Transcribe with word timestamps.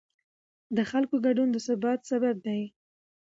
د 0.75 0.77
خلکو 0.91 1.15
ګډون 1.25 1.47
د 1.51 1.57
ثبات 1.67 1.99
سبب 2.09 2.35
دی 2.45 2.61